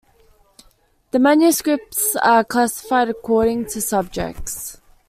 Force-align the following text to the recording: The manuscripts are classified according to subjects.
The 1.11 1.19
manuscripts 1.19 2.15
are 2.15 2.43
classified 2.43 3.09
according 3.09 3.67
to 3.67 3.81
subjects. 3.81 4.81